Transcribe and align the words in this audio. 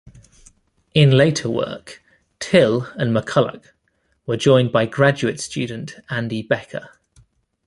In 0.95 1.11
later 1.11 1.47
work, 1.47 2.01
Till 2.39 2.91
and 2.95 3.15
McCulloch 3.15 3.65
were 4.25 4.35
joined 4.35 4.71
by 4.71 4.87
graduate 4.87 5.39
student 5.39 5.95
Andy 6.09 6.41
Becker. 6.41 6.89